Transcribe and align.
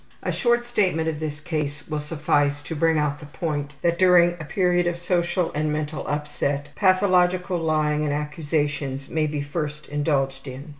A 0.23 0.31
short 0.31 0.65
statement 0.65 1.07
of 1.07 1.19
this 1.19 1.39
case 1.39 1.87
will 1.87 1.99
suffice 1.99 2.63
to 2.63 2.75
bring 2.75 2.97
out 2.97 3.19
the 3.19 3.27
point 3.27 3.75
that 3.83 3.99
during 3.99 4.31
a 4.39 4.45
period 4.45 4.87
of 4.87 4.97
social 4.97 5.51
and 5.53 5.71
mental 5.71 6.07
upset 6.07 6.69
pathological 6.75 7.59
lying 7.59 8.03
and 8.03 8.11
accusation 8.11 8.99
may 9.11 9.27
be 9.27 9.43
first 9.43 9.85
indulged 9.89 10.47
in. 10.47 10.69